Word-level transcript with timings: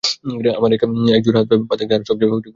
আমার 0.57 0.71
এক 0.73 0.81
জোড়া 1.23 1.39
হাত, 1.39 1.51
পা 1.69 1.75
থাকতে, 1.77 1.93
আর 1.95 2.01
সবচেয়ে 2.01 2.29
গুরুত্বপূর্ণ, 2.29 2.39
মস্তিষ্ক। 2.39 2.49